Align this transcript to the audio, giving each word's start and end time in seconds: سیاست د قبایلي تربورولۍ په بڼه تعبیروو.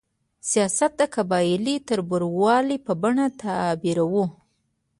سیاست 0.49 0.91
د 0.99 1.01
قبایلي 1.15 1.75
تربورولۍ 1.87 2.77
په 2.85 2.93
بڼه 3.01 3.25
تعبیروو. 3.41 4.25